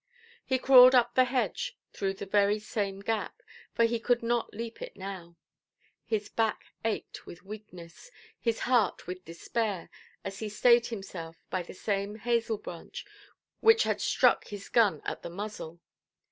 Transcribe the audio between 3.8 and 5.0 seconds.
he could not leap it